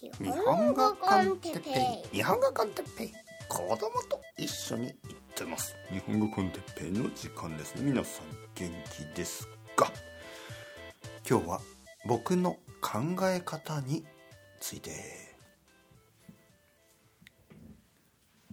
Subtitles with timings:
[0.00, 1.70] 日本語コンテッペ
[2.14, 2.18] イ。
[2.18, 3.12] 日本語コンテッペイ。
[3.48, 3.76] 子供
[4.08, 4.94] と一緒に行っ
[5.34, 5.74] てます。
[5.90, 7.82] 日本語コンテッペイの時間ですね。
[7.82, 9.90] 皆さん元気ですか？
[11.28, 11.60] 今日は
[12.06, 14.04] 僕の考え方に
[14.60, 15.27] ついて。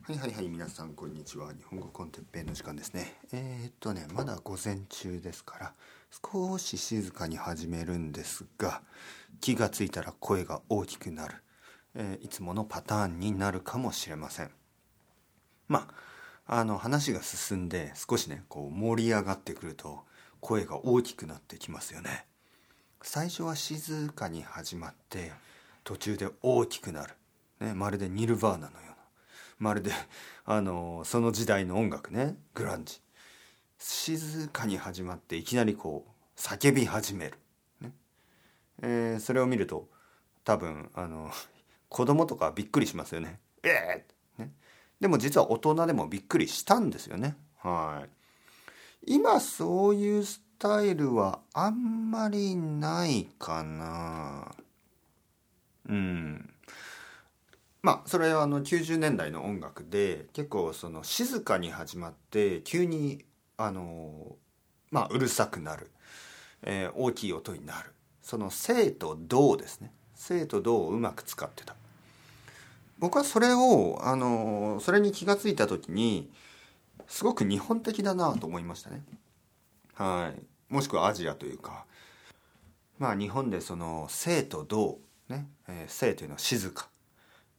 [0.08, 1.48] はいはいはい皆さんこんにちは。
[1.48, 3.12] 日本語コンテッペイの時間ですね。
[3.34, 5.74] えー、っとねまだ午前中ですから
[6.32, 8.84] 少し静かに始めるんですが
[9.41, 11.38] 気がついたら声が大きくなる、
[11.96, 14.52] えー、いつものパターンになるかもしれません。
[15.68, 15.88] ま
[16.46, 20.02] ああの話が進んで少しねこう盛り上がってくると
[20.40, 22.27] 声が大きくなってきますよね。
[23.02, 25.32] 最初は静かに始まって
[25.84, 27.16] 途中で大きくなる、
[27.60, 28.95] ね、まるでニルヴァーナのよう
[29.58, 29.91] まるで
[30.45, 33.00] あのその時代の音楽ねグランジ
[33.77, 37.40] 静かに始まっていきなりこう叫び始める
[38.82, 39.88] えー、それを見ると
[40.44, 41.32] 多分あの
[41.90, 43.40] 子供とかびっくりしますよね。
[43.63, 44.52] えー、ね
[44.99, 47.35] でも実は大人でもびっくりしたんですよね。
[47.60, 48.05] は
[49.05, 49.13] い。
[49.13, 54.54] 今そういうスタイルはあんまりないかな。
[55.88, 56.54] うん。
[57.86, 63.24] まあそれはあの90年代の音楽で結構その静かに始まって急に
[63.58, 64.38] あの
[64.90, 65.91] まあうるさくなる、
[66.63, 67.91] え、大きい音になる。
[68.24, 69.91] その生と動ですね。
[70.16, 71.75] 生と動をうまく使ってた。
[72.97, 76.31] 僕はそれをあのそれに気が付いた時に
[77.06, 79.03] すごく日本的だなと思いましたね。
[79.94, 80.74] はい。
[80.74, 81.86] もしくはアジアというか。
[82.97, 84.97] まあ日本でその生と動
[85.30, 86.90] ね、え、生というのは静か、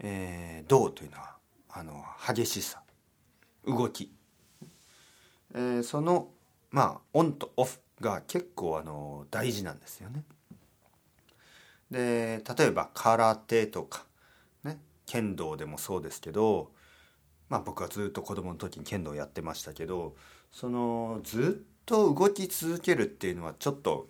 [0.01, 1.37] えー、動というのは
[1.71, 2.83] あの激しさ
[3.67, 4.13] 動き、
[5.55, 6.29] えー、その
[6.71, 10.25] まあオンとオフが結構あの大事なんですよね。
[11.91, 14.05] で例えば空手とか、
[14.65, 16.73] ね、剣道でもそうですけど、
[17.49, 20.17] まあ、僕はずっと子供の時に剣道やってましたけど
[20.51, 24.09] そのずっと動き続けるっていうのはちょっと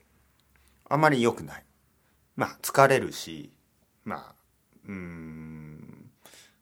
[0.88, 1.64] あまり良くない。
[2.34, 3.52] まあ疲れるし
[4.04, 4.34] まあ
[4.88, 5.45] うん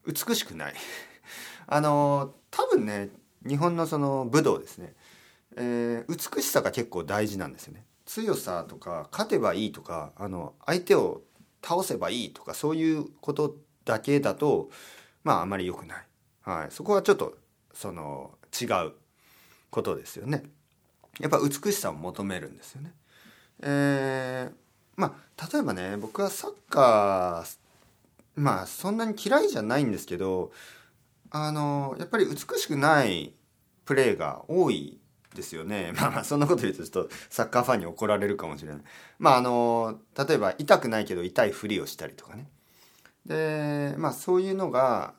[0.07, 0.75] 美しくない。
[1.67, 3.11] あの多分ね
[3.47, 4.95] 日本のその武道ですね、
[5.57, 7.85] えー、美しさが結構大事なんですよね。
[8.07, 11.23] 強さとか勝てばいいとかあの相手を
[11.63, 14.71] 倒せばいいとかそういうことだけだと
[15.23, 16.07] まああまり良くない、
[16.43, 17.39] はい、そこはちょっと
[17.73, 18.93] その違う
[19.71, 20.45] ことですよね。
[21.21, 22.93] やっぱ美しさを求めるんですよね。
[23.63, 24.53] えー、
[24.97, 27.64] まあ例えばね僕はサッカー
[28.37, 30.53] まあそんなに嫌いじゃないんですけど
[31.31, 33.35] あのやっぱり美しくない
[33.85, 35.01] プレーが多い
[35.35, 35.93] ですよね。
[35.99, 38.83] まあまあそんなこと言うとちょっとサッカーファンに怒られるかもしれない。
[39.19, 42.49] まああの例えば痛くないけど痛いふりをしたりとかね。
[43.27, 45.15] でまあそういうのが、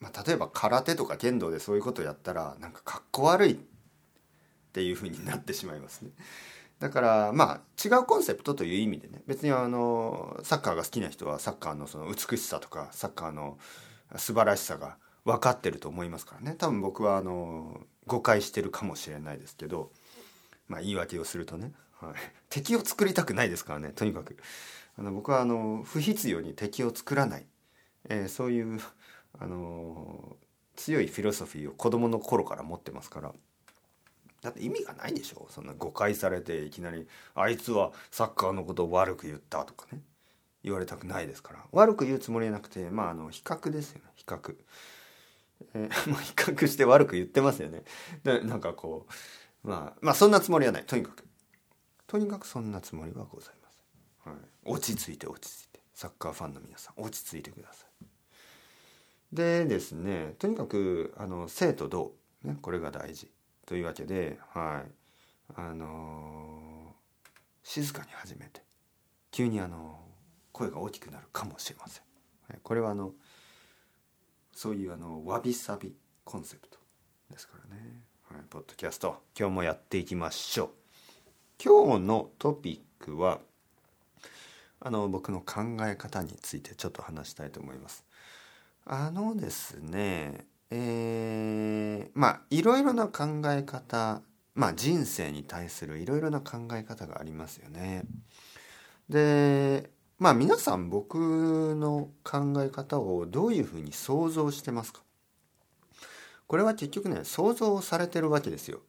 [0.00, 3.56] まあ、例えば空手とか剣道でそういうことをやったらなんかかっこ悪いっ
[4.72, 6.10] ていうふうになってしまいますね。
[6.82, 13.56] だからまあ違うコンセプトという意味でね別にあのサッカーが好きな人はサッカーのその美しさとかサッカーの
[14.16, 16.56] 素晴らしさが分かってると思いますからね。
[16.58, 19.92] 多分僕はあの誤解してるかもしれないですけど
[20.66, 22.14] まあ言い訳をするとね、はい、
[22.50, 24.36] 敵を作りたくないですからねとにかく。
[24.98, 27.46] あの僕はあの不必要に敵を作らない、
[28.08, 28.80] えー、そういう
[29.38, 30.36] あの
[30.74, 33.32] 強いフィロソフィーを子供の頃から持ってますから。
[34.42, 35.46] だって意味がないでしょ。
[35.50, 40.02] そんな誤解されていきなり「あいつはサッカーのことを悪く言った」とかね。
[40.64, 41.64] 言われたくないですから。
[41.72, 44.10] 悪く言うつもりはなくてまああの比較ですよね。
[44.14, 44.56] 比較。
[45.74, 47.82] えー、 もう比較して悪く言ってますよね。
[48.24, 49.06] でなんかこ
[49.64, 50.86] うまあまあそんなつもりはない。
[50.86, 51.26] とにかく。
[52.06, 53.70] とにかくそんなつもりはございま
[54.24, 54.34] せん。
[54.34, 55.80] はい、落ち着いて落ち着いて。
[55.94, 58.06] サッカーファンの皆さん落ち着いてください。
[59.32, 63.30] でですねとにかくあの生と動、ね、これが大事。
[63.66, 64.92] というわけで、はい。
[65.54, 67.28] あのー、
[67.62, 68.62] 静かに始めて
[69.30, 70.00] 急にあの
[70.50, 72.02] 声が大きくなるかもしれません。
[72.48, 73.12] はい、これはあの
[74.54, 75.94] そういうあのわびさび
[76.24, 76.78] コンセプト
[77.30, 80.70] ですからね、はい、ポッドキャスト今日もやっていきましょう。
[81.62, 83.40] 今日のトピックは
[84.80, 88.04] あの僕の考え方についてちょっと話したいと思います。
[88.84, 94.22] あのですねえー、まあいろいろな考え方
[94.54, 98.04] まあ人生に対するいろいろな考え方がありますよね
[99.06, 105.02] でまあ皆さん僕の考え方をどういうふうに想像してますか？
[106.46, 108.80] これは結局ね想像されてるわけですよ。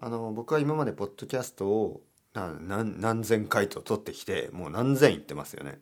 [0.00, 2.02] あの僕は今までポッドキャストを
[2.34, 5.80] 何千回と撮ってきてもう何千言ってますよね。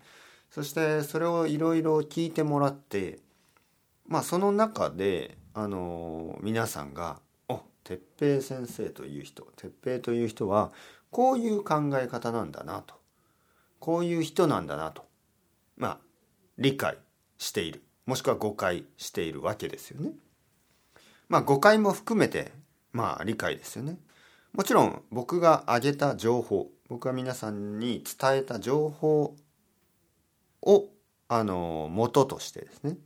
[0.51, 3.21] そしてそれをいろいろ聞いてもらって
[4.07, 10.73] まあその中であの皆さんが「お哲平先生という人哲平という人は
[11.11, 12.95] こういう考え方なんだな」と
[13.79, 15.07] こういう人なんだなと
[15.77, 15.99] まあ
[16.59, 16.99] 理解
[17.39, 20.13] しているもしくは誤解しているわけですよね。
[21.29, 22.53] まあ誤解も含めて
[22.93, 23.99] まあ理解ですよね。
[24.53, 29.37] もちろん僕が挙げた情報僕が皆さんに伝えた情報
[30.63, 30.89] を
[31.29, 32.97] あの元としてですね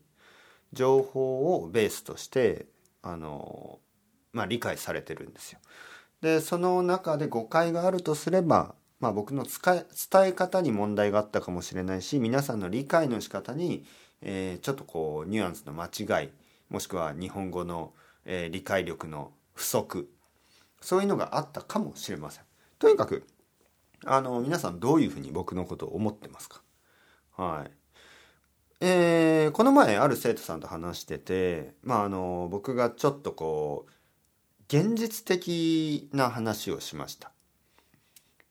[0.74, 2.66] 情報をベースとして
[3.02, 3.80] あの、
[4.32, 5.60] まあ、理解されてるんですよ。
[6.20, 9.84] でその中で誤解があるとすれば、まあ、僕の伝
[10.26, 13.84] え方に問題があったかもしれないし皆さんの理解の仕方に、
[14.22, 16.30] えー、ちょっとこうニュアンスの間違い
[16.70, 17.92] もしくは日本語の、
[18.24, 20.10] えー、理解力の不足
[20.80, 22.44] そういうのがあったかもしれません。
[22.78, 23.26] とにかく
[24.06, 26.62] あの皆さんどういうふうに僕のことを思ってますか？
[27.36, 27.70] はい。
[28.80, 33.92] えー、この前ある生徒さんと話してて、まああの僕がちょっとこう
[34.68, 37.30] 現実的な話をしました。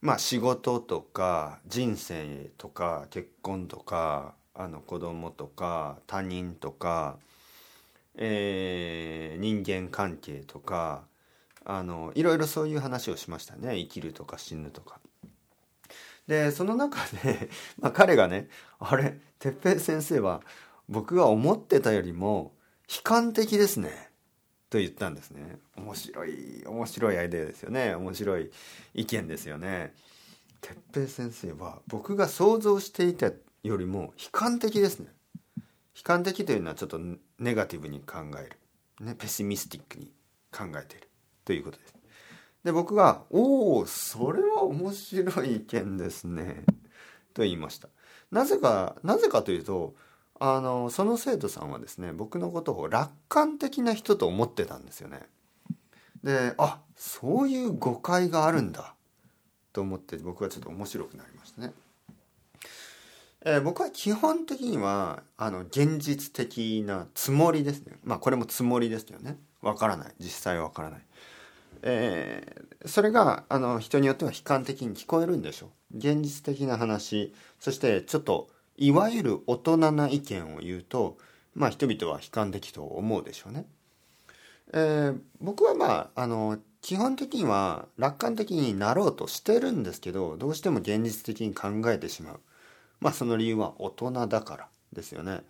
[0.01, 7.17] まあ仕事とか人生とか結婚とかあの子供とか他人とか、
[8.15, 11.03] えー、人間関係とか
[11.65, 14.99] あのいろいろそういう話をしましたね生きるとか死ぬとか。
[16.27, 17.49] でその中で、
[17.79, 18.49] まあ、彼がね
[18.79, 20.41] 「あれ哲平先生は
[20.87, 22.55] 僕が思ってたよりも
[22.89, 24.11] 悲観的ですね」
[24.69, 28.51] と言ったんですね面白い面白いアイデアですよね面白い
[28.93, 29.93] 意見ですよね。
[30.61, 33.31] 哲平先生は僕が想像していた
[33.63, 35.13] よりも悲観的ですね。
[35.95, 36.99] 悲観的というのはちょっと
[37.37, 38.49] ネガティブに考え
[38.99, 40.11] る、ね、ペシミスティックに
[40.51, 41.09] 考えている
[41.45, 42.02] ということです。
[42.63, 46.63] で僕が「おおそれは面白い意見ですね」
[47.33, 47.89] と言いました。
[48.31, 49.95] なぜかなぜかというと
[50.39, 55.21] あのその生徒さんはですね僕のことを楽観的な人と思ってたんですよね。
[56.23, 58.95] であそういう誤解があるんだ。
[59.73, 61.73] と思って僕はちょっと面白くなりましたね。
[63.45, 67.97] えー、僕は基本的にはあの現実的なつもりですね。
[68.03, 69.37] まあこれもつもりですよね。
[69.61, 70.13] わからない。
[70.19, 71.01] 実際わからない。
[71.85, 81.17] えー、それがあの人によっては悲観的に聞こえるんでしょう現実的な話そしてちょっといわゆる大人な意見を言うと
[81.53, 83.65] まあ人々は悲観的と思うでしょうね。
[84.73, 92.39] えー、僕はまああの基本的には楽観的になろうとしてるんですけどどうしても現実的に考えてしまう
[92.99, 95.41] まあその理由は大人だからですよね。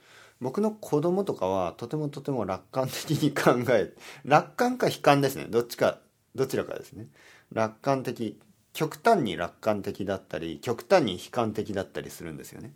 [0.41, 3.94] 僕の子供とかはとてもとても楽観的に考え
[4.25, 6.00] 楽観か悲観ですねどっちか
[6.35, 7.07] どちらかですね。
[7.51, 8.39] 楽観的
[8.74, 12.74] 極端に楽観的だったり極端に悲観的だったりするんですよね。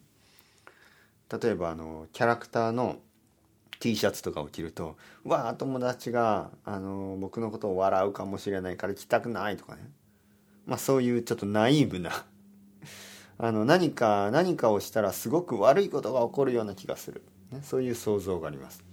[1.42, 2.98] 例えばあのキャラクターの
[3.80, 4.95] T シャツとかを着ると
[5.25, 9.92] 「わあ友達があの僕のことを笑うかもしれないから着たくない」とかね。
[10.65, 12.12] まあそういうちょっとナイーブな。
[13.39, 17.21] あの何か何かをしたらすごく悪いことが起こるような気がする、
[17.51, 18.87] ね、そういう想像があります。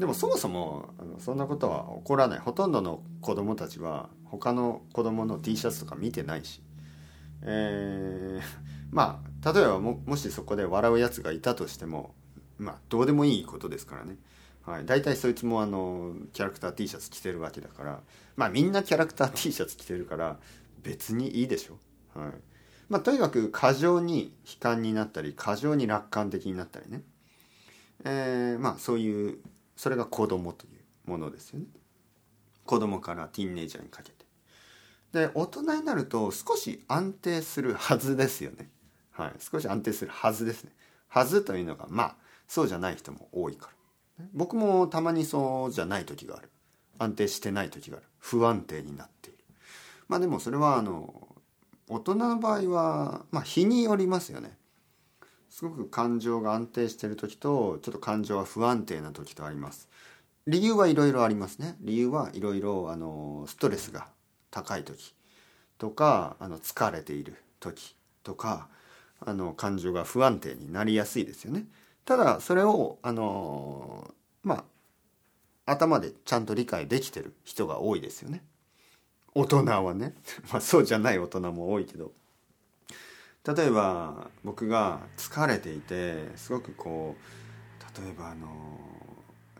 [0.00, 2.38] でもそもそもあのそんなことは起こらない。
[2.38, 6.62] ほとんどの子供たちは他の子供の T シャツとか見てないし、
[7.42, 8.42] えー、
[8.90, 12.14] まあ例えばももしそこで笑うやつがいたとしても
[12.56, 14.16] まあどうでもいいことですからね、
[14.64, 18.00] はい、大体そいつもあのキャラクター T シャツ着てるわけだから。
[18.36, 20.38] まあみんなキャラクター T シャツ着てるから
[20.82, 21.78] 別にいいでしょ、
[22.18, 22.32] はい。
[22.88, 27.02] まあ、とにかく過剰に悲観になったり過剰に楽観的になったりね、
[28.04, 29.38] えー、まあそういう
[29.80, 31.64] それが子供というものですよね。
[32.66, 34.26] 子供からティーンネイジャーにかけて。
[35.10, 38.68] で大人になると少し安定するはずですよね。
[39.10, 39.32] はい。
[39.38, 40.72] 少し安定するはずですね。
[41.08, 43.70] はずというのがまあそうじゃない人も多いか
[44.18, 44.24] ら。
[44.34, 46.50] 僕もたまにそうじゃない時がある。
[46.98, 48.06] 安定してない時がある。
[48.18, 49.38] 不安定になっている。
[50.08, 51.26] まあでもそれはあの
[51.88, 54.58] 大人の場合はまあ日によりますよね。
[55.50, 59.88] すごく感情が安定してる時とちょっと感情は不安定な時とあります。
[60.46, 61.76] 理由はいろいろありますね。
[61.80, 64.08] 理由はいろいろあのストレスが
[64.50, 65.14] 高い時
[65.76, 68.68] とかあの疲れている時とか
[69.20, 71.64] あの感情が不安定になりやすいですよね。
[72.04, 74.64] ただそれをあのま
[75.66, 78.42] あ頭でちゃんと理解できてる人が多いですよね。
[79.34, 80.14] 大人はね。
[80.52, 82.12] まあそうじゃない大人も多いけど。
[83.46, 88.48] 例えば僕が疲れていてすごくこう例えばあの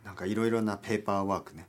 [0.05, 1.67] なんかいろいろなペーパーワークね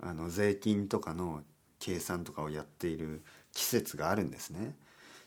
[0.00, 1.42] あの税金とかの
[1.80, 3.22] 計算とかをやっている
[3.52, 4.74] 季節があるんですね。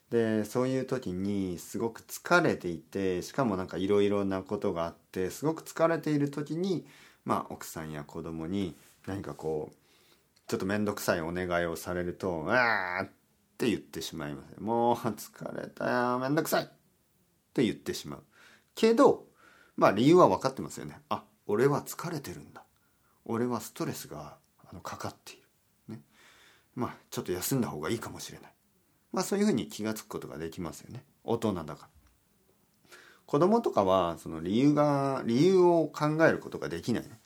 [0.10, 6.86] でそういう時にすごく疲れていてしかもなんかいろいろなことがあってすごく疲れている時に
[7.24, 8.76] まあ奥さんや子供に
[9.08, 9.76] 何かこう
[10.48, 13.10] ちょっと面倒くさいお願いをされると「ああ!」っ
[13.62, 14.60] って言ってしまいます。
[14.60, 16.68] もう疲れたよ面倒くさいっ
[17.54, 18.24] て言ってしまう。
[18.74, 19.28] けど
[19.78, 21.00] まあ理由は分かってますよね。
[21.10, 22.64] あ俺は疲れてるんだ。
[23.24, 24.38] 俺はストレスが
[24.68, 25.44] あのかかっている。
[25.90, 26.02] ね。
[26.74, 28.54] まあちょっと休んだ方がいいかもしれない。
[29.12, 31.06] まあそういうふうに気が付くことができますよね。
[31.24, 31.88] 大人だから。
[33.28, 37.20] 子供とかはその理由が理由を考えることができない、ね、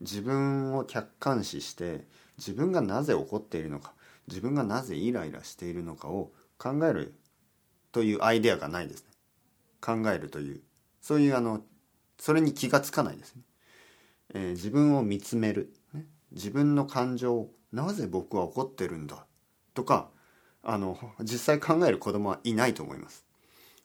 [0.00, 2.06] 自分を客観視して
[2.38, 3.92] 自分がなぜ怒っているのか。
[4.30, 7.14] 自分がなぜイライラしているのかを考える
[7.92, 9.06] というアイデアがないですね。
[9.80, 10.60] 考えるという
[11.00, 11.62] そういうあの
[12.18, 13.42] それに気がつかないですね、
[14.34, 19.24] えー、自分を見つめる、ね、自分の感情をなぜ僕は怒ってるんだ
[19.74, 20.10] とか
[20.62, 23.24] あの実際考える子供はいないと思います。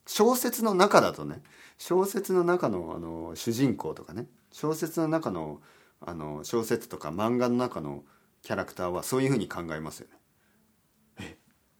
[0.07, 1.41] 小説の中だとね
[1.77, 5.61] 小説の中のあの主人公とかね小説の中の
[6.01, 8.03] あの小説とか漫画の中の
[8.43, 10.17] キャラクターはそういうふうに考えますよね。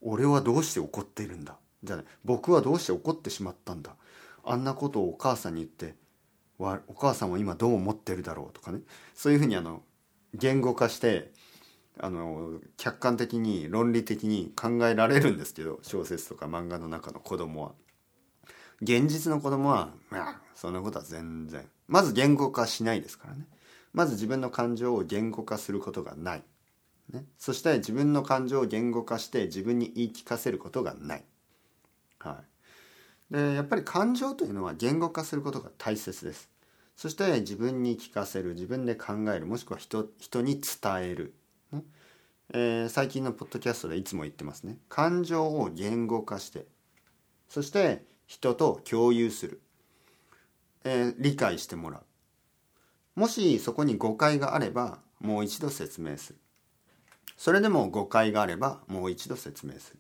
[0.08, 1.58] 俺はどうして怒っているんだ？
[1.84, 2.06] じゃない。
[2.24, 3.96] 僕はどうして怒ってしまったんだ？
[4.44, 5.96] あんなことをお母さんに言って
[6.60, 8.82] お母さんは今どう思ってるだろうとかね。
[9.16, 9.82] そういうふうにあの
[10.36, 11.32] 言語化して
[12.00, 17.72] あの客観的に論理的に考えられるんですけど小説とか漫画の中の子供は。
[18.82, 21.66] 現実の子供はまあそんなことは全然。
[21.88, 23.48] まず言語化しないですからね。
[23.94, 26.44] まず自分の感情を言語化することがない、
[27.14, 31.24] ね、そして自分の感情を言語化して自分に言い聞かせることがない、
[32.20, 32.42] は
[33.32, 36.50] い、でやっぱり感情というのは言語化することが大切です。
[36.96, 41.36] そして自分に聞かせる自分で考えるもしくは人人に伝える。
[41.72, 41.84] ね。
[42.54, 44.78] えー、最近のポッドキャストでいつも言ってますね。
[44.88, 46.66] 感情を言語化して。
[47.50, 49.62] そして人と共有する、
[50.84, 53.20] えー、理解してもらう。
[53.20, 56.40] もしそこに誤解があればもう一度説明する。
[57.38, 60.00] それでも誤解があればもう一度説明する。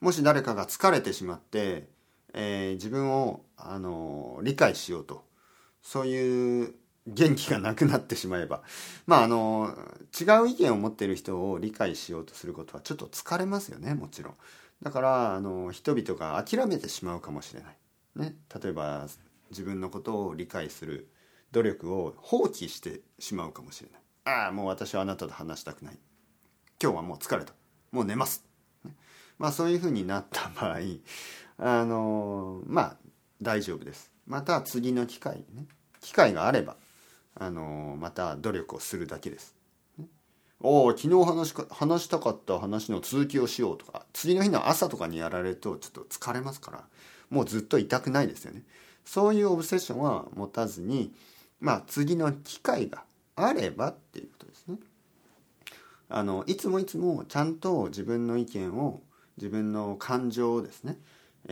[0.00, 1.88] もし誰かが疲れてしまって、
[2.34, 5.24] えー、自分を、あの理解しようと
[5.80, 6.74] そういう
[7.06, 8.62] 元気がなくなってしまえば
[9.06, 9.74] まああの
[10.18, 14.34] 違う意見を持っている人を理解しようとすることはちょっと疲れますよねもちろん。
[14.82, 17.76] だからあの人々が諦めてしまうかもしれない、
[18.16, 19.06] ね、例えば
[19.50, 21.08] 自分のことを理解する
[21.52, 24.00] 努力を放棄してしまうかもしれない。
[24.26, 25.98] ああもう私はあなたと話したくない。
[26.84, 27.54] 今日はもう疲れた
[27.92, 28.44] もう寝ます、
[29.38, 30.80] まあそういうふうになった場合
[31.56, 32.96] あのまあ
[33.40, 35.64] 大丈夫ですまた次の機会ね
[36.02, 36.76] 機会があれば
[37.40, 39.54] あのまた努力をするだけです。
[40.60, 46.84] おお昨日話し話したかった話の続きをしようとか次の日の朝とかにやられるとちょっと疲れますから
[47.30, 48.62] もうずっと痛くないですよね。
[49.06, 51.14] そういうオブセッションは持たずに
[51.60, 53.04] まあ次の機会が
[53.36, 54.53] あればっていうことです。
[56.08, 59.02] あのいつもいつもちゃんと自分の意見を
[59.36, 60.98] 自分の感情をですね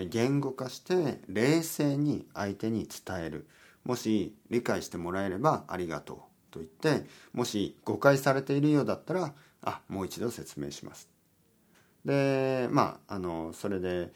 [0.08, 3.46] 言語化して冷静に相手に伝える。
[3.84, 6.18] もし理解してもらえればありがとう
[6.52, 11.08] と言ってもし誤解されているようだったらあもう一度説明します。
[12.04, 14.12] でまああのそれで、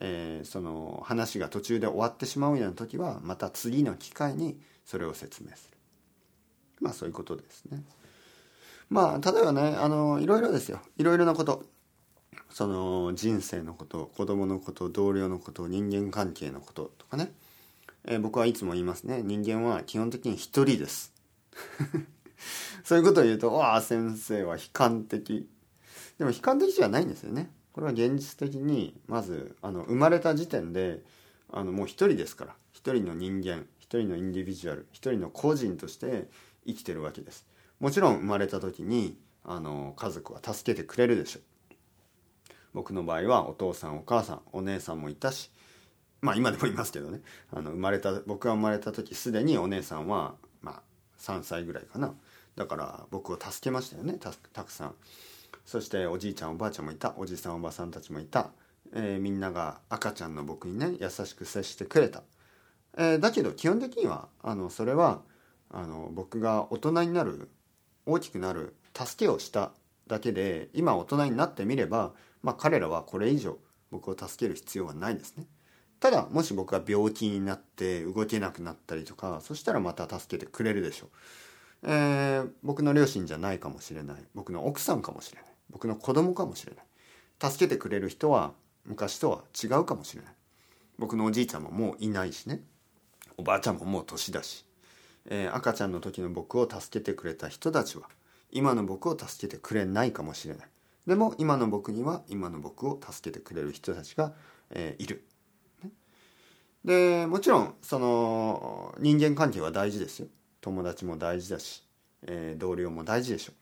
[0.00, 5.78] えー、その話が途中で終わってしまうような時はまた次の機会にそれを説明する。
[6.80, 7.82] まあそういうことですね。
[8.90, 10.80] まあ例えばねあのいろいろですよ。
[10.98, 11.64] いろいろなこと。
[12.50, 17.32] その人生のこと子供のこと同僚のこと人間関係のこととかね。
[18.04, 19.22] えー、僕はいつも言いますね。
[19.22, 21.14] 人間は基本的に一人です。
[22.84, 25.48] そういうことを言うと「わあ先生は悲観的」
[26.18, 27.50] でも悲観的じゃないんですよね。
[27.72, 31.04] これは現実的にまずあの生まれた時点で
[31.50, 32.56] あのもう一人ですから。
[32.72, 36.28] 一人の人間一人のインディビジュアル一人の個人として
[36.66, 37.46] 生きてるわけです。
[37.80, 41.42] もちろん生まれた時にあの家族は助けてくれるでしょう。
[42.72, 45.50] 僕の場合はお父さんお母さんお姉さんもいたし
[46.20, 47.20] まあ今でもいますけどね。
[47.52, 50.82] あの生まれた僕が生まれた時すでにお姉さんはまあ
[51.18, 52.14] 3歳ぐらいかな。
[52.56, 54.18] だから僕を助けましたよね。
[54.52, 54.94] たくさん。
[55.64, 57.14] そしておじいちゃんおばあちゃんもいた。
[57.16, 58.50] おじさんおばさんたちもいた、
[58.92, 62.22] えー、みんなが赤ちゃんの僕にね優しく接してくれた、
[62.98, 65.22] えー、だけど基本的にはあのそれは
[65.70, 67.48] あの僕が大人になる
[68.06, 69.72] 大きくなる助けをした
[70.06, 73.58] だけで今大人になってみれば、まあ、彼らはこれ以上
[73.90, 75.46] 僕を助ける必要はないですね。
[76.00, 81.10] ただもし僕が病気になって動けなくなったりとかそしたらまた助けてくれるでしょう、
[81.82, 84.16] えー、僕の両親じゃないかもしれない。
[84.34, 85.50] 僕の奥さんかもしれない。
[85.68, 87.50] 僕の子供かもしれない。
[87.50, 88.52] 助けてくれる人は
[88.84, 90.32] 昔とは違うかもしれない。
[90.98, 92.62] 僕のおじいちゃんももういないしね。
[93.36, 94.66] おばあちゃんももう年だし、
[95.26, 98.08] えー、赤ちゃんの時の僕を助けてくれた人たちは
[98.50, 100.66] 今の僕を助けてくれないかもしれない。
[101.06, 104.32] でも今の僕には今の僕を助けてくれる人たちが、
[104.70, 105.24] えー、いる、
[105.82, 105.90] ね、
[106.84, 110.28] でもちろんその人間関係は大事ですよ。
[110.60, 111.82] 友達も大事だし、
[112.22, 113.52] えー、同僚も大事でしょ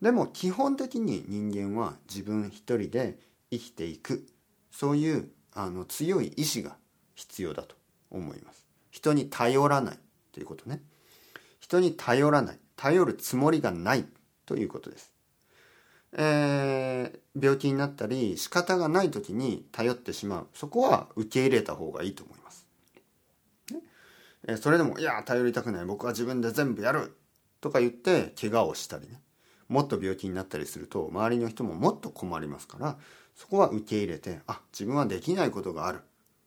[0.00, 0.04] う。
[0.04, 3.18] でも基本的に人間は自分一人で
[3.50, 4.26] 生きていく。
[4.72, 6.76] そういうあの強い意志が
[7.14, 7.76] 必要だと
[8.10, 8.66] 思います。
[8.90, 9.98] 人に頼らない
[10.32, 10.82] ということね。
[11.72, 14.04] 人に頼らない頼るつもりがない
[14.44, 15.12] ということです、
[16.12, 20.46] えー、病気になったり仕方がない時に頼ってしまう。
[20.52, 22.66] そこは受け入れた方がいいと思います、
[24.46, 25.86] え、それでも「いや頼りたくない。
[25.86, 27.16] 僕は自分で全部やる」
[27.62, 29.20] とか言って怪我をしたりね。
[29.68, 32.98] もっと病気になったりすると周りの人ももっと困りますから
[33.34, 36.00] そこは受け入れてあ自分はできないことがある。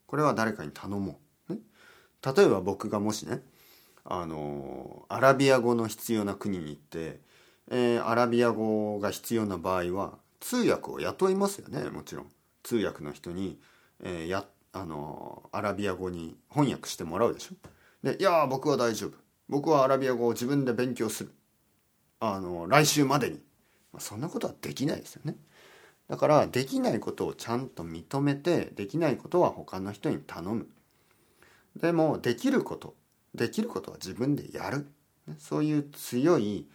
[0.05, 1.59] これは誰かに頼もう、ね、
[2.21, 3.41] 例えば僕がもしね
[4.05, 7.19] あのアラビア語の必要な国に行って、
[7.71, 12.31] えー、アラビア語が必要な場合は通訳を雇いますよねもちろん。
[12.61, 13.59] 通訳の人に、
[14.03, 17.55] えー、やあのアラビア語に翻訳してもらうでしょ。
[18.03, 19.11] でいや僕は大丈夫。
[19.49, 21.31] 僕はアラビア語を自分で勉強する。
[22.19, 23.35] あの来週までに、
[23.91, 25.35] まあ、そんなことはできないですよね。
[26.07, 30.67] だからできないことをちゃんと認めてできないことは他の人に頼む。
[31.75, 32.95] でもできること。
[33.35, 34.87] できることは自分でやる。
[35.39, 36.67] そういう強い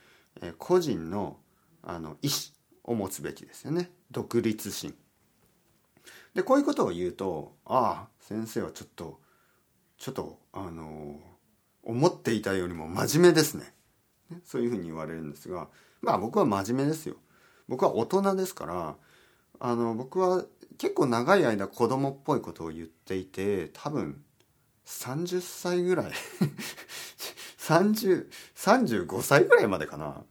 [0.59, 1.39] 個人の
[1.83, 2.53] あの意志
[2.85, 3.91] を持つべきですよね。
[4.11, 4.95] 独立心。
[6.35, 9.21] でこういうことを言うとああ先生はちょっと
[9.99, 11.19] ちょっとあの
[11.83, 13.75] 思っていたよりも真面目ですね、
[14.45, 15.69] そういうふうに言われるんですが
[16.03, 17.17] まあ僕は真面目ですよ。
[17.69, 18.97] 僕は大人ですから
[19.61, 20.45] あの僕は
[20.79, 24.23] 結構長い間子供っぽいことを言っていて多分
[24.91, 26.13] 30歳ぐらい。
[27.59, 30.25] 3035歳ぐらいまでかな。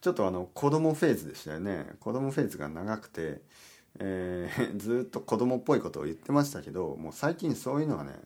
[0.00, 1.86] ちょっとあの子供フェーズでしたよね。
[2.00, 3.42] 子供フェーズが長くて、
[3.98, 8.18] えー、 ずっと子供っぽいことを言ってましたけどもう最近そういうのはね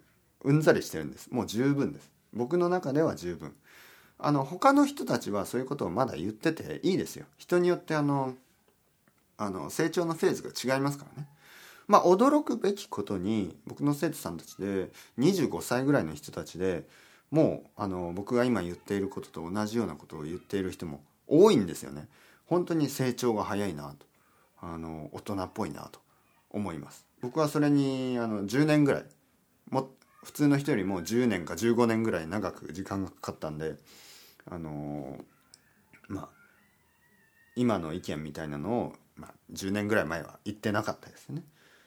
[0.45, 1.29] うんざりしてるんです。
[1.31, 2.11] もう十分です。
[2.33, 3.55] 僕の中では十分。
[4.19, 7.27] あの他の人たちはそういうことをまだ言ってていいですよ。
[7.37, 8.37] 人によってあの
[9.37, 11.29] あの成長のフェーズが違いますからね。
[11.87, 16.85] まあ驚くべきことに僕の生徒さんたちで25歳ぐらいの人たちで
[17.31, 22.09] もうあの僕が今言っていることと同じようなことを言っている人も多いんですよね。
[22.47, 24.07] 本当に成長が早いなと。
[24.61, 26.01] あの大人っぽいなと
[26.51, 27.07] 思います。
[27.21, 29.05] 僕はそれにあの10年ぐらい
[29.71, 29.91] も
[30.23, 33.77] 普通の人よりも10年か15年ぐらい長く時間がかかったんで
[34.45, 35.19] あの
[36.09, 36.29] まあ
[37.55, 41.43] 今の意見みたいなのを、まあ、10年ぐらい前は言ってなかったですね。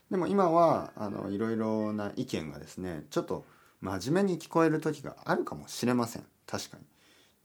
[0.09, 3.45] でも今はあのいろいろな意見がですねちょっと
[3.81, 6.23] 真面目に聞こえる時があるかもしれません。
[6.47, 6.83] 確かに。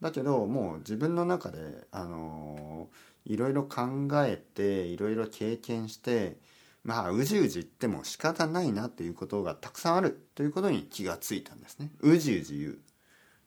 [0.00, 2.88] だけどもう自分の中であの
[3.24, 6.36] いろいろ考えていろいろ経験して
[6.82, 10.26] まあうじうじ言っても仕方ないなということがたくさんある。
[10.34, 11.90] ということに気がついたんですね。
[12.00, 12.78] うじうじ言う。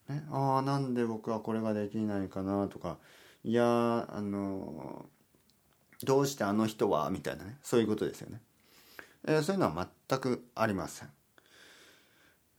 [0.08, 2.98] ね、ああなんで僕はこれができないかなとか。
[3.44, 5.06] いやあの
[6.02, 7.10] どうしてあの人は？
[7.10, 7.58] みたいなね。
[7.62, 8.40] そういうことですよね、
[9.26, 11.08] えー、そういうのは全くありません、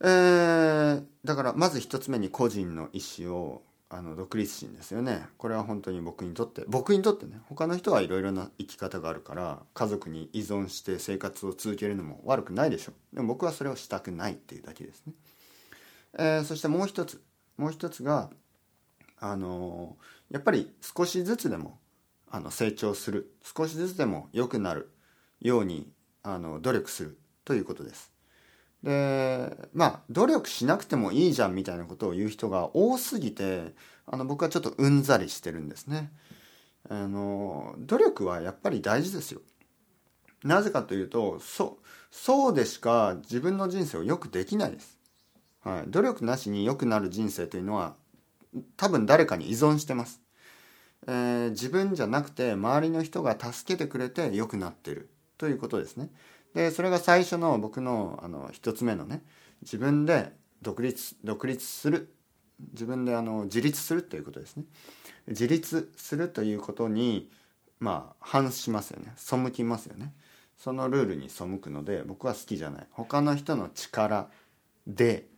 [0.01, 5.25] えー、だからまず一つ目に個人の意思をあの独立心ですよね。
[5.39, 12.91] これは本当に僕にとって僕にとってね他の人はいろいろな生き方があるから家族に依存して生活を続けるのも悪くないでしょ。
[13.13, 15.13] うでも僕はそれをしたくないっていうだけですね、
[16.19, 17.19] えー、そしてもう一つ
[17.57, 18.29] もう一つが
[19.19, 19.97] あの
[20.29, 21.79] やっぱり少しずつでも
[22.29, 23.33] あの成長する。
[23.41, 24.91] 少しずつでも良くなる
[25.41, 25.91] ように
[26.23, 28.11] あの努力するということです。
[28.83, 33.73] でまあ努力しなくてもいいじゃんみたいなことを言う人が多すぎて
[34.05, 36.11] あの僕はちょっとうんざりしてるんですね。
[36.89, 39.41] あの努力はやっぱり大事ですよ。
[40.43, 41.79] なぜかというとそ
[42.09, 44.99] そうでしか自分の人生をよくできないです。
[45.61, 47.95] はい、努力なしに良くなる人生というのは
[48.77, 50.21] 多分誰かに依存してます、
[51.07, 56.11] えー、自分じゃなくて周りの人が助けてくれて良くなってるということですね。
[56.53, 59.23] でそれが最初の僕のあの一つ目のね
[59.63, 62.13] 自分で独立独立する
[62.73, 64.65] 自分であの自立するということですね。
[65.27, 67.31] 自立するということに
[67.79, 69.13] まあ反しますよね。
[69.15, 70.13] 背きますよね。
[70.57, 72.87] そのルールに背くので僕は好きじゃない。
[72.91, 74.29] 他の人の力
[74.85, 75.29] で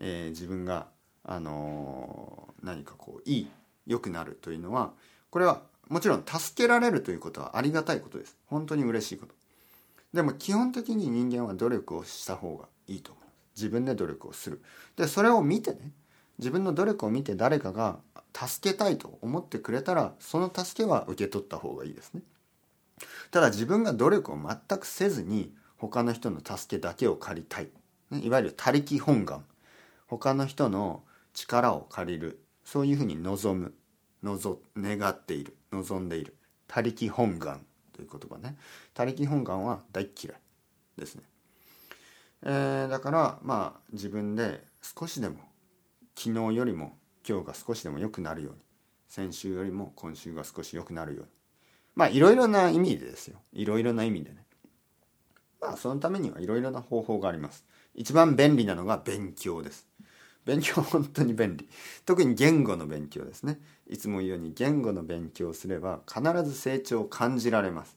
[0.00, 0.88] えー、自分が、
[1.24, 3.50] あのー、何かこういい
[3.86, 4.92] 良くなるというのは
[5.30, 8.36] これはもちろん助けられるということはありがたいことです。
[8.46, 9.34] 本当に嬉しいこと。
[10.12, 13.24] でも基本的に人間は努力をした方がいいと思う。
[13.56, 14.62] 自分で努力をする。
[14.96, 15.92] でそれを見てね
[16.38, 17.98] 自分の努力を見て誰かが
[18.34, 22.22] 助けたいと思ってくれたらその助けは受け取った方がいいですね。
[23.30, 27.68] ただ自分が努力を全くせずに他の人の助けだけを借りたい、
[28.10, 29.44] ね、いわゆる他力本願。
[30.06, 32.42] 他の人の力を借りる。
[32.64, 33.74] そういうふうに望む。
[34.22, 35.56] 望願っている。
[35.72, 36.36] 望んでいる。
[36.66, 37.64] 他力本願。
[38.00, 38.56] という言葉ね。
[38.94, 40.36] 他力本願は大嫌い
[40.96, 41.22] ですね、
[42.42, 45.36] えー、だからまあ自分で少しでも
[46.16, 46.96] 昨日よりも
[47.28, 48.58] 今日が少しでも良くなるように
[49.08, 51.28] 先週よりも今週が少し良くなるように。
[51.94, 53.40] まあいろいろな意味でですよ。
[53.52, 54.44] いろいろな意味でね。
[55.60, 57.64] まあそのためにはいろいろな方法があります。
[57.94, 59.89] 一番便利なのが勉強です。
[60.44, 61.68] 勉強本当に便利。
[62.04, 63.60] 特に言語の勉強ですね。
[63.88, 67.96] いつも言うように言語の勉強をすれば必ず成長を感じられます。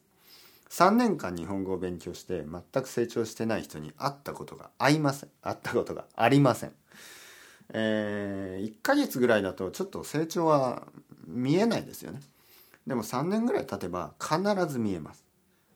[0.70, 5.30] 3年間日本語を勉強して全く成長してない人に会ったことがありません。
[5.42, 6.72] 会ったことがありません。
[7.74, 10.88] えー、1ヶ月ぐらいだとちょっと成長は
[11.28, 12.22] 見えないですよね。
[12.88, 15.24] でも3年ぐらい経てば必ず見えます。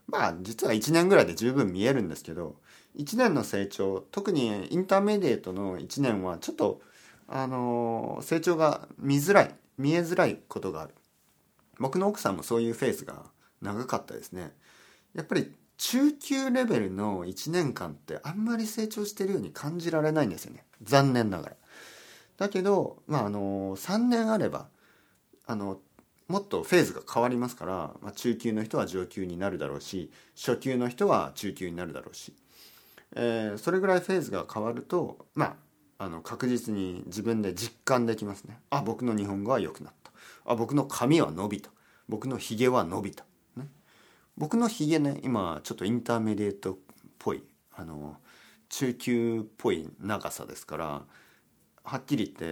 [0.08, 2.56] まあ実は1年ぐらいで十分見えるんですけど
[2.98, 6.82] 1年の成長特にインターメディエートの1年はちょっと
[7.28, 10.94] あの成長が見づらい見えづらいことがある。
[11.80, 13.26] 僕の奥さんもそういうフェーズが
[13.62, 14.52] 長かったですね。
[15.14, 20.66] やっぱり中級レベルの1年間ってあんまり成長してるように感じられないんですよね。
[20.82, 21.56] 残念ながら。
[22.38, 24.68] だけど、まあ、あの3年あれば
[25.46, 25.80] あの
[26.28, 32.34] もっとフェーズが変わりますから、まあ、中級の人は上級になるだろうし初級の人は中級になるだろうし。
[33.16, 35.58] えー、それぐらいフェーズが変わるとま
[35.98, 38.60] ああの確実に自分で実感できますね。
[38.70, 40.12] あ僕の日本語は良くなった。
[40.46, 41.72] あ僕の髪は伸びた。
[42.10, 43.68] 僕のひげは伸びた、ね、
[44.38, 46.78] 僕のひげね今ちょっとインターメディエートっ
[47.20, 47.44] ぽい
[47.76, 48.18] あの
[48.70, 51.02] 中級っぽい長さですから
[51.84, 52.46] はっきり言って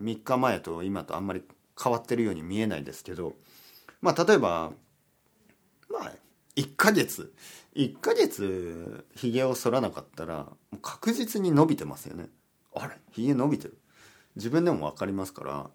[0.00, 1.42] 3日前と今とあんまり
[1.80, 3.34] 変わってるように見えないですけど
[4.00, 4.72] まあ例えば
[5.90, 6.12] まあ
[6.56, 7.32] 1ヶ月。
[7.74, 10.46] 1ヶ月ひげを剃らなかったら
[10.80, 12.28] 確実に伸びてますよね。
[12.74, 12.94] あれ？
[13.12, 13.78] ひげ伸びてる？
[14.34, 15.70] 自分でも分かりますから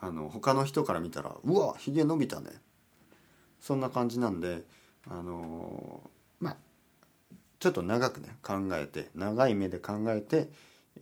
[0.00, 2.50] あの他の人から見たらうわひげ伸びたね。
[3.60, 4.62] そんな感じなんで
[5.08, 6.56] あのまあ
[7.60, 10.48] ちょっと長くね考えて長い目で考えて、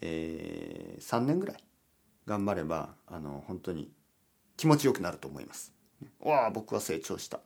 [0.00, 1.56] えー、3年ぐらい
[2.26, 3.90] 頑張ればあの本当に
[4.56, 5.72] 気持ちよくなると思います。
[6.20, 7.40] わあ僕は成長した。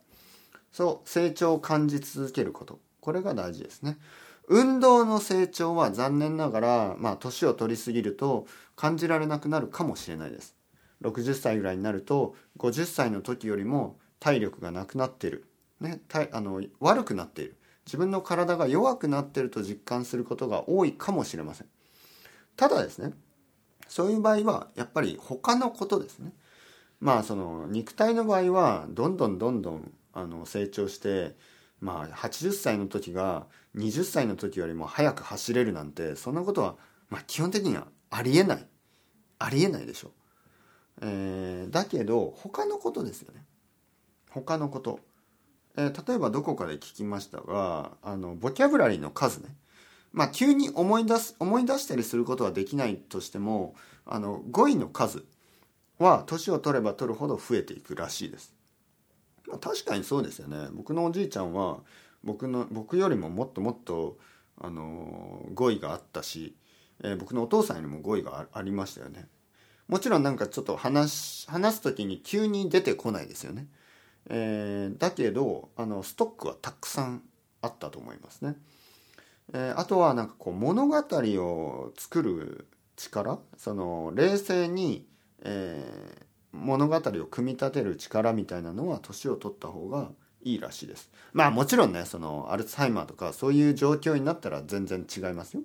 [0.75, 2.81] そう成長を感じ続けること。
[2.99, 3.97] これが大事ですね。
[4.49, 10.53] 運動の成長は残念ながらまあ年を取りすぎると感じられなくなるかもしれないです。
[11.01, 15.45] 60歳ぐらいになると50歳の時よりも体力がなくなってる、
[15.79, 16.01] ね、
[16.33, 17.55] あの悪くなっている。
[17.85, 21.67] 自分の体が弱くなっていると実感することが多いかもしれません。
[22.57, 23.13] ただですね
[23.87, 26.33] そういう場合はやっぱり他のことですね。
[26.99, 31.35] まあその肉体の場合はどんどんどんどんあの成長して
[31.79, 36.75] まあ80歳の時が20歳の時よりも速く走れるなんてそんなことは、
[37.09, 38.65] まあ、基本的にはありえない
[39.37, 40.11] ありえないでしょ。
[41.01, 43.43] えー、だけど他のことですよね。
[44.31, 45.01] 他のこと。
[45.77, 49.53] えー、例えばどこかで聞きましたがあのボキャブラリーの数ね。
[50.13, 53.75] まあ急に思い出す思い出したりすることはできないとしても
[54.05, 55.25] あの語彙の数
[55.99, 58.54] は年を取れば取るほど増えていくらしいです。
[59.47, 60.67] まあ、確かにそうですよね。
[60.73, 61.79] 僕のおじいちゃんは
[62.23, 64.17] 僕の僕よりももっともっと
[64.59, 66.55] あの語彙があったし、
[67.03, 69.27] えー、僕のお父さんよりも語彙がありましたよね。
[69.87, 73.67] もちろんなんかちょっと話話す時に急に出てこないですよね、
[74.29, 77.21] えー、だけどあのストックはたくさん
[77.61, 78.55] あったと思いますね、
[79.53, 85.05] えー、あとはなんかこう物語を作る力その冷静に、
[85.43, 86.24] えー、
[86.63, 90.09] 物語を組み立てる力みたいなのは年を取った方が
[90.43, 91.09] いいらしいです。
[91.33, 95.63] まあもちろんねそのアルツハイマーとかそういう状況になったら全然違いますよ。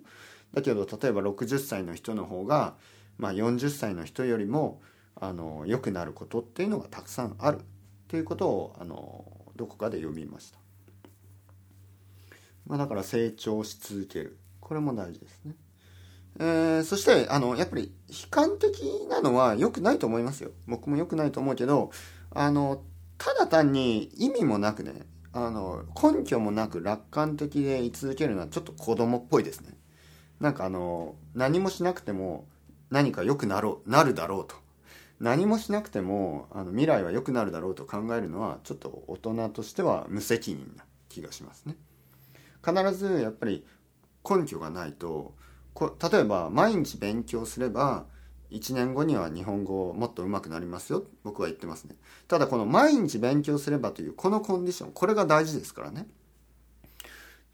[0.52, 2.74] だけど例えば60歳の人の方が、
[3.18, 4.80] まあ、40歳の人よりも
[5.14, 7.62] あの良くなることっていうのがたくさんあるっ
[8.08, 9.24] ていうことをあの
[9.54, 10.58] どこかで読みました。
[12.66, 15.54] まあ、だから成長し続けるこれも大事ですね。
[16.38, 20.50] えー、そしてあのやっぱり悲観的なのは良くないと思いますよ。
[20.66, 21.90] 僕も良くないと思うけど
[22.30, 22.82] あの
[23.18, 29.74] ただ単に意味もなくねあの根拠もなく楽観的で居続けるのはちょっと子供っぽいですね。
[30.40, 32.46] なんかあの何もしなくても
[32.90, 34.56] 何か良くなろうなるだろうと。
[35.20, 41.76] 何もしなくてもあの未来は良くなるだろうと考えるのはちょっと大人としては無責任な気がしますね。
[42.64, 43.66] 必ずやっぱり
[44.28, 45.34] 根拠がないと
[45.74, 48.06] こ例えば毎日勉強すれば
[48.50, 51.04] 1年後には日本語をもっと上手くなりますよ。
[51.22, 51.94] 僕は言ってますね。
[52.28, 56.06] ただこの毎日勉強すればというこのコンディションこれが大事ですからね。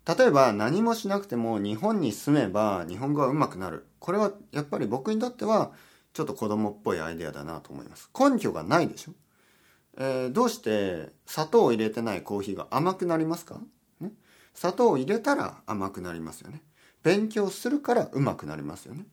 [0.06, 3.86] 例えば何もしなくても日本に住めば日本語が上手くなる。
[3.98, 5.72] これはやっぱり僕にとっては
[6.14, 8.08] ちょっと子供っぽいアイデアだなと思います。
[8.18, 9.12] 根拠がないでしょ、
[9.98, 13.60] えー、どうして砂糖を入れてないコーヒーが甘くなりますか、
[14.00, 14.12] ね、
[14.54, 16.62] 砂糖を入れたら甘くなりますよね。
[17.06, 19.06] 勉強するから上手くなりますよね。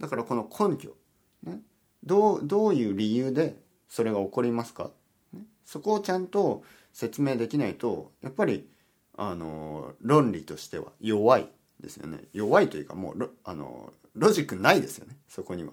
[0.00, 0.96] だからこの根拠
[1.44, 1.60] ね、
[2.02, 3.56] どうどういう理由で
[3.88, 4.90] それが起こりますか、
[5.32, 8.68] ね、そこをちゃんと説明できないとやっぱり
[9.16, 11.48] あの論理としては弱い
[11.80, 12.24] ですよね。
[12.32, 15.16] 弱いというかもうあのロジックないですよね。
[15.28, 15.72] そこには、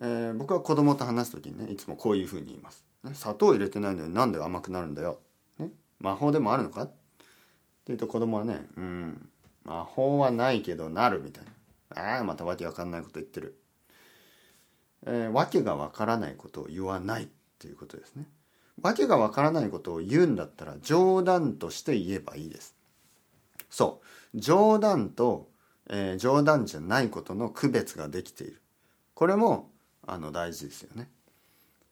[0.00, 5.18] えー、僕は子供と話す時にねいつもこういうふうに言います、ね、砂糖入れてないのになんで甘くなるんだよ、
[5.58, 6.84] ね、魔法でもあるのか？
[6.84, 6.92] って
[7.88, 9.29] 言うと子供はねうん。
[9.64, 13.60] 魔法はないけどなるみたいなああまたわけわかんないこと言ってる
[15.06, 18.26] えー、訳がわからないことを言わないっていうことですね。
[18.82, 22.74] 訳がわからないことを言うんだったら冗談として言えばいいです。
[23.68, 24.00] そ
[24.34, 24.38] う。
[24.38, 25.48] 冗談と、
[25.88, 28.60] えー、冗談じゃないことの区別ができている。
[29.14, 29.70] これも
[30.06, 31.10] あの大事ですよね。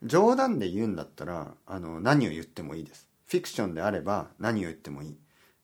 [0.03, 3.09] 冗談で言うんだったらあの何を言ってもいいです。
[3.27, 5.17] フィクションであれば何を言ってもいい。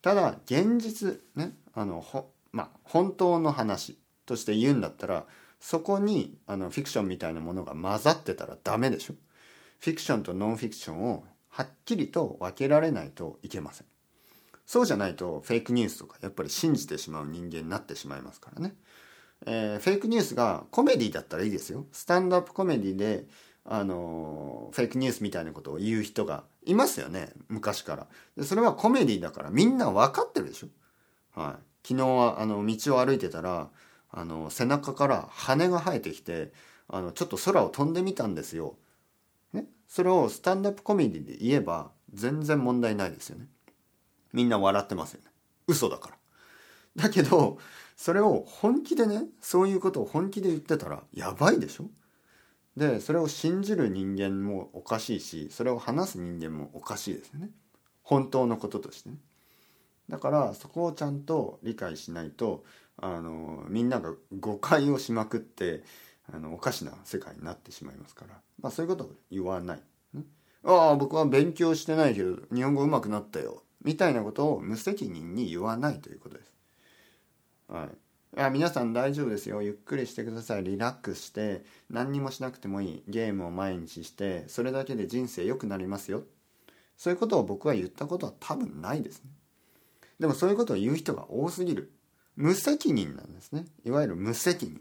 [0.03, 5.26] ただ現実ねあのほまあ本当の話として言うんだったら
[5.60, 9.14] そこにあのフィクションみたいなものが混ざってたらダメでしょ。
[9.80, 13.87] フィクションとノンフィクションをはっきりと分けられないといけません。
[14.66, 18.74] そうじゃないとフェイクニュースとかやっぱり信じてしまう人間になってしまいますからね、
[19.46, 21.87] えー、フェイクニュースがコメディだったらいいですよ。
[21.92, 23.26] スタンドアップコメディで
[23.64, 27.32] あのフェイクニュースみたいなことを言う人がいますよね。
[27.48, 28.06] 昔から。
[28.37, 30.68] でそれはコメディだからみんな分かってるでしょ。
[31.35, 33.68] はい昨日はあの道を歩いてたら
[34.11, 36.53] あの背中から羽が生えてきて
[36.88, 38.77] あのちょっと空を飛んでみたんですよ。
[39.53, 43.47] ね、それをスタンドアップコメディで言えば全然問題ないですよね。
[44.33, 45.31] みんな笑ってますよね。
[45.66, 46.16] 嘘だから。
[46.97, 47.59] だけど
[47.97, 51.87] それを本気でねそういうことを本気で言ってたらやばいでしょ？
[52.77, 57.51] でそれを信じる人間もおかしいしそれを話す人間もおかしいですよね
[58.03, 59.16] 本当のこととしてね
[60.09, 62.64] だからそこをちゃんと理解しないと
[62.97, 65.83] あのみんなが誤解をしまくって
[66.33, 69.83] あのおかしな世界になってしまいますから、まあ、そういうことを言わない。
[70.67, 73.62] ああ僕は勉強してないけど日本語上手くなったよ。
[73.83, 76.53] みたいなことを無責任に言わないということです。
[77.69, 77.90] は
[78.37, 79.61] い、あ皆さん大丈夫ですよ。
[79.61, 80.64] ゆっくりしてください。
[80.64, 83.03] リラックスして何にもしなくてもいい。
[83.07, 86.23] ゲームを毎日してそれだけで人生良くなりますよ。
[86.97, 89.31] そういうことを僕は言ったことは多分ないですね。
[90.18, 91.92] でもそういうことを言う人が多すぎる。
[92.37, 93.64] 無責任なんですね。
[93.85, 94.81] いわゆる無責任。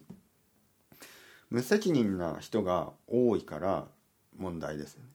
[1.49, 3.87] 無責任な人が多いから
[4.37, 5.09] 問題ですよね。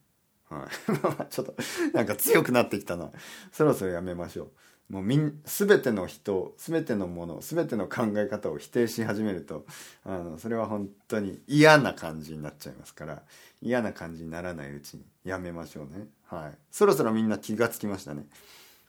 [0.49, 1.27] はい。
[1.29, 1.55] ちょっと
[1.93, 3.11] なんか強くなってきたな。
[3.51, 4.49] そろそろやめましょう。
[4.89, 9.67] もうみん全ての人全てのもの全ての考え方を否定し始めると
[10.03, 13.21] あのそれは本当に嫌な感じになっちゃいますから
[13.61, 16.07] 嫌な感じにならないうちにやめましょうね。
[16.25, 16.57] はい。
[16.71, 18.25] そろそろみんな気がつきましたね。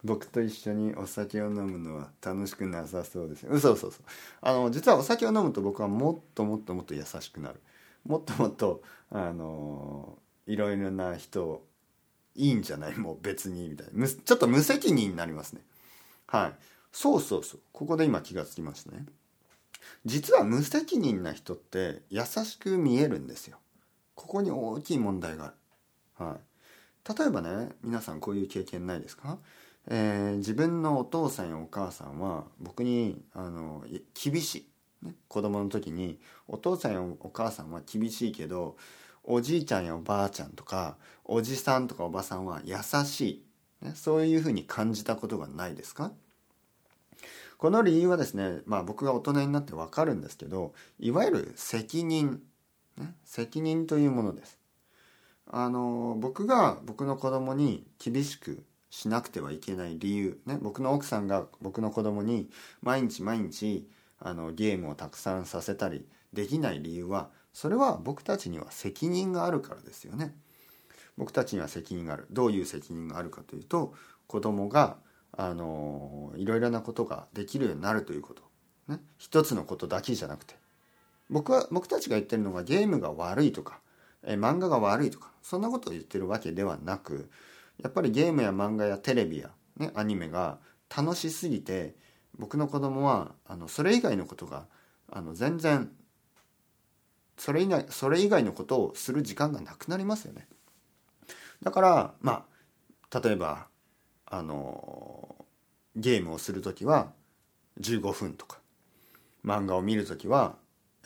[0.05, 4.01] 僕と一緒にお酒を飲むのは楽しくなさそうです嘘嘘嘘。
[4.41, 7.61] あの実はお酒を飲むと僕はもっともっともっと優しくなる。
[8.07, 11.63] もっともっとあのいろいろな人
[12.35, 12.97] いいんじゃない？
[12.97, 14.09] もう別にみたいな。
[14.09, 15.61] ちょっと無責任になりますね。
[16.27, 16.53] はい。
[16.93, 17.61] そうそうそう。
[17.73, 19.05] ここで今気がつきましたね。
[20.07, 23.59] 実は無責任な人って優しく見えるんですよ。
[24.15, 25.53] ここに大きい問題が
[26.19, 26.27] ある。
[26.27, 27.19] はい。
[27.19, 29.39] 例えばね皆さんこういう経験ないですか？
[29.89, 34.67] えー、自分のお父さんやお母さんは僕にあの厳し
[35.03, 38.77] い、ね、子供の時にお父さんやお母さんは厳しいけど
[39.25, 43.45] おじいちゃんやおばあちゃんとかおじさんとかおばさんは優し
[43.83, 46.13] い、ね、そういうふうに感じたことがないですか？
[47.59, 52.41] この理由はですね、まあ、僕が大人になってわかるんですけどいわゆる責任、
[52.97, 54.59] ね、責任というものです。
[55.47, 62.51] あの僕が僕の子供に厳しくしなくてはいけない理由、ね、僕の奥さんが僕の子供に
[62.83, 70.35] 毎日毎日あのゲームをたくさんさせたりできない理由はそれは僕たちには責任があるからですよね。
[71.17, 72.27] 僕たちには責任がある。
[72.31, 73.95] どういう責任があるかというと
[74.27, 74.97] 子供が
[75.33, 78.43] あのいろいろなことができるようになるということ、
[78.89, 80.55] ね、一つのことだけじゃなくて。
[81.31, 83.79] 僕は僕たちが言ってるのがゲームが悪いとか
[84.25, 87.31] え漫画が悪いとかそんなことを言ってるわけではなく
[87.83, 90.59] やっぱりゲームや漫画やテレビや、ね、アニメが
[90.95, 91.95] 楽しすぎて
[92.39, 94.67] 僕の子供はあのそれ以外のことが
[95.11, 95.91] あの全然
[97.37, 100.47] それ以外それ以外のことをする時間がなくなりますよね。
[101.63, 102.45] だからま
[103.11, 103.67] あ例えば
[104.27, 105.35] あの
[105.97, 107.13] ゲームをする時は
[107.81, 108.59] 15分とか
[109.45, 110.57] 漫画を見る時は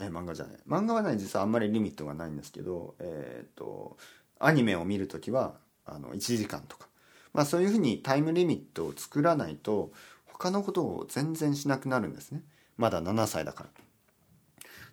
[0.00, 3.96] え漫画じゃない漫画はね実はあんまりリミットがないんですけどえっ、と
[4.38, 5.54] アニメを見る時は
[5.86, 6.88] あの1時間とか。
[7.32, 9.92] まあそういうふうにタイムリミットを作らないと
[10.26, 12.42] 他のことを全然しなくなるんですね。
[12.76, 13.70] まだ7歳だから。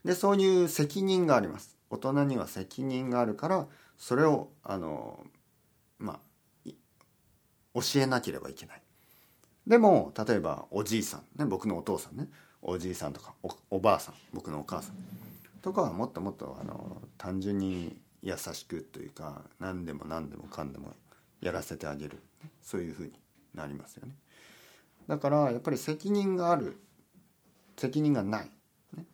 [0.06, 1.78] でそういう責任があります。
[1.90, 5.24] 大人には責任があるからそれをあの
[6.00, 6.20] ま
[6.66, 6.72] あ
[7.76, 8.82] 教えなければいけない。
[9.68, 11.40] でも例えばおじいさん。
[11.40, 12.28] ね僕のお父さんね。
[12.62, 13.34] おじいさんとか
[13.70, 14.16] おばあさん。
[14.34, 14.96] 僕のお母さん。
[15.62, 20.94] とかはもっともっとあの単純に優しくというか何でも何でもかんでも
[21.42, 22.20] やらせてあげる。
[22.62, 23.14] そういうふうに
[23.54, 24.16] なりますよね。
[25.08, 26.80] だからやっぱり責任がある。
[27.78, 28.52] 責任がない、
[28.96, 29.06] ね、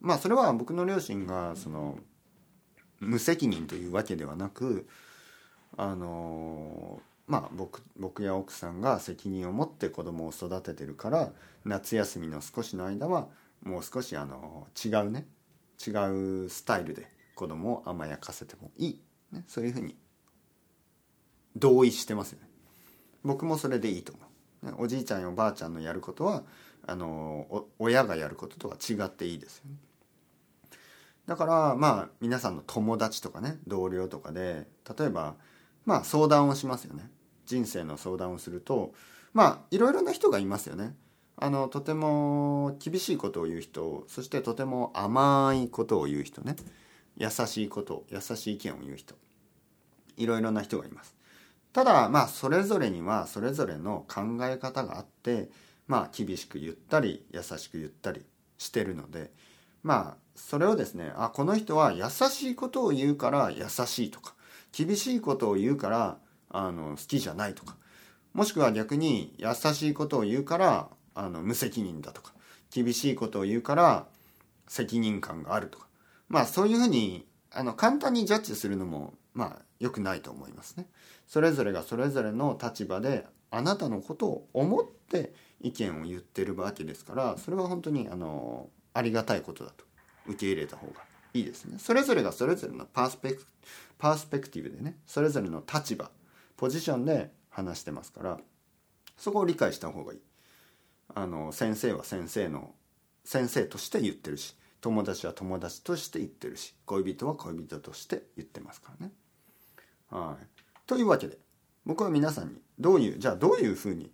[0.00, 1.98] まあそれは僕の両親がその
[2.98, 4.88] 無責任というわけではなく
[5.76, 11.30] あのまあ僕僕や奥さんが責任を持って子供を育ててるから
[11.64, 13.28] 夏休みの少しの間は
[13.62, 15.26] もう少しあの違うね。
[15.86, 15.90] 違
[16.46, 17.06] うスタイルで
[17.38, 19.94] 子供を甘やかせてもいい、ね、そういうふうに
[21.54, 22.48] 同意してますよね。
[23.22, 24.20] 僕もそれでいいと思
[24.64, 26.42] う、ね、おじいちゃんやおばあちゃんのやることは
[26.84, 29.76] あの親がやることとは違っていいですよね。
[31.26, 34.66] だからまあ皆さんの友達とかね同僚とかで
[34.98, 35.36] 例えば
[35.84, 37.08] まあ相談をしますよね。
[37.46, 38.94] 人生の相談をすると
[39.32, 40.96] まあいろいろな人がいますよね。
[41.36, 46.56] あのとても厳しいことを言う人そしてとても甘いことを言う人ね。
[47.18, 49.14] 優しいこと優しい意見を言う人。
[50.16, 51.18] いろいろな人がいます。
[51.72, 55.50] ただまあそれぞれにはそれぞれの考え方があって
[55.86, 58.24] まあ厳しく言ったり優しく言ったり
[58.56, 59.30] してるので
[59.82, 64.34] まあそれをですねあこの人は優しいことを言うから優しいとか
[64.72, 66.18] 厳しいことを言うから
[66.50, 67.76] あの好きじゃないとか
[68.32, 72.32] もしくは逆に優しいことを言うからあの無責任だとか
[72.70, 74.06] 厳しいことを言うから
[74.68, 75.87] 責任感があるとか
[76.28, 80.86] まあそういうふうにあの簡単にジャッジするのもまあ良くないと思いますね。
[81.26, 89.84] それぞれがそれぞれの立場であなたのことを思って意見を言ってるわけですからそれは本当にあのありがたいことだと
[90.26, 91.00] 受け入れた方が
[91.34, 91.78] いいですね。
[91.78, 93.46] それぞれがそれぞれのパースペク
[93.98, 96.10] パースペクティブでねそれぞれの立場
[96.56, 98.38] ポジションで話してますから
[99.16, 100.20] そこを理解した方がいい。
[101.14, 102.74] あの先生は先生の
[103.24, 109.12] 先生として言ってるし友達は友達として言ってるし恋人は恋人として言ってますからね。
[110.10, 110.46] はい、
[110.86, 111.38] というわけで
[111.84, 114.10] 僕は皆さんにどういうじゃあどういうふうに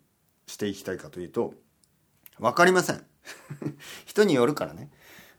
[0.46, 1.54] していきたいかというと
[2.38, 3.04] 分かりません。
[4.04, 4.90] 人によるからね。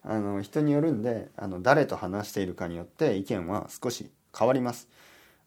[0.08, 4.88] あの人によるんであの誰と話しているかによって意見は少し変わります。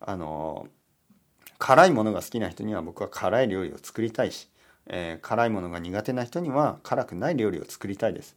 [0.01, 0.69] あの
[1.59, 4.49] 辛いものが好きな人には僕は辛い料理を作りたいし、
[4.87, 8.37] えー、辛いものが苦手な人には辛くない料理を作りたいです。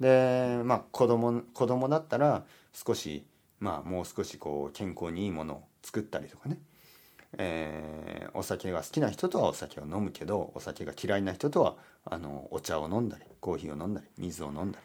[0.00, 3.24] でまあ子供子供だったら少し
[3.60, 6.58] まあもう少しこう健康にいいものを作ったりとかね、
[7.36, 14.84] えー、お酒が好きな人とはお酒を飲むけどお酒が嫌いな人とはあのお茶を飲んだりコーヒーを飲んだり水を飲んだり。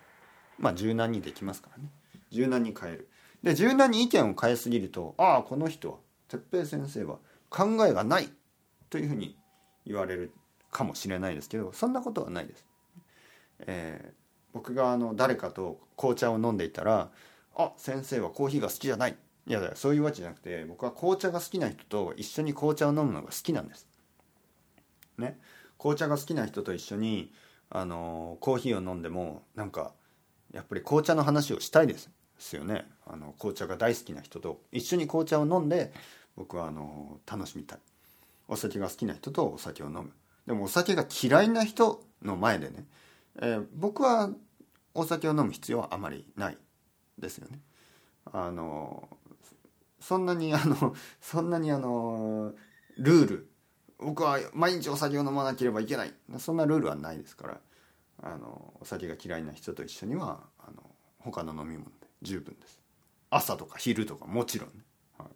[0.59, 1.89] まあ柔軟にできますからね。
[2.31, 3.09] 柔軟に変える。
[3.43, 5.97] で柔軟に意見を変えすぎるとああこの人は
[6.29, 7.17] 哲平先生は
[7.49, 8.29] 考えがない
[8.89, 9.37] というふうに
[9.85, 10.31] 言われる
[10.71, 12.65] かもしれないですけどそんなことはないです。
[13.67, 14.22] えー
[14.53, 17.09] 僕があの誰かと紅茶を飲んでいたら
[17.55, 23.87] 「あ先生はコーヒーが好きじゃない」いやそういうわけじゃなくて僕は紅茶が好きな人と一緒に紅茶を飲むのが好きなんです。
[25.17, 25.39] ね。
[25.77, 27.33] 紅茶が好きな人と一緒に
[27.69, 29.93] あのコーヒーを飲んでもなんか
[30.53, 32.85] やっぱり紅茶の話をしたいですですよね。
[33.05, 35.91] あの紅茶が大好きな人と一緒に紅茶を飲んで
[36.37, 37.79] 僕はあの楽しみたい。
[38.47, 40.11] お酒が好きな人とお酒を飲む。
[40.45, 42.85] でもお酒が嫌いな人の前でね
[43.41, 44.29] えー、僕は
[44.93, 46.57] お酒を飲む必要はあまりない
[47.17, 47.59] ですよね。
[48.31, 49.07] あの
[49.99, 52.53] そんなにあのそんなにあの
[52.97, 53.49] ルール
[53.99, 56.13] 僕は毎日お酒を飲まなければいけない。
[56.39, 57.59] そんなルールはないですから
[58.21, 60.83] あのお酒が嫌いな人と一緒にはあの
[61.19, 62.79] 他の飲み物で十分です。
[63.29, 64.75] 朝とか昼とかもちろんね、
[65.17, 65.27] はい、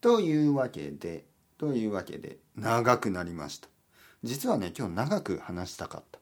[0.00, 1.24] というわけで
[1.58, 3.68] というわけで長くなりました。
[4.22, 6.19] 実はね今日長く話したかった。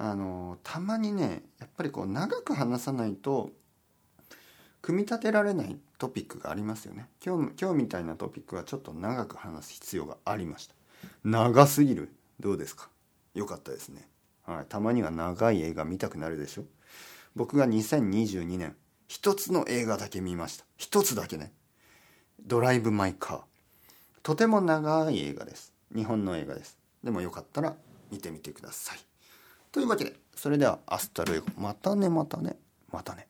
[0.00, 3.50] あのたまにねやっぱりこう長く話さないと
[4.80, 7.08] 組み立てられないトピックがありますよね。
[7.24, 10.74] 今日今日みたいなトピックはちょっと長く話す必要がありました。
[11.24, 12.10] 長すぎる。
[12.38, 12.88] どうですか？
[13.34, 14.08] 良かったですね、
[14.46, 16.64] はい、たまには長い映画見たくなるでしょ？
[17.34, 18.76] 僕が2022年
[19.08, 20.64] 一つの映画だけ見ました。
[20.76, 21.52] 一つだけね。
[22.46, 23.40] ドライブ・マイ・カー。
[24.22, 25.72] とても長い映画です。
[25.94, 26.78] 日本の映画です。
[27.02, 27.74] でもよかったら
[28.12, 28.98] 見てみてください。
[29.72, 31.46] というわけでそれでは hasta luego。
[31.56, 32.56] またねまたね
[32.92, 33.26] またね。